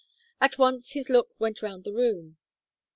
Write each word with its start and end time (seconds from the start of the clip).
At 0.41 0.57
once 0.57 0.93
his 0.93 1.11
look 1.11 1.39
went 1.39 1.61
round 1.61 1.83
the 1.83 1.93
room. 1.93 2.37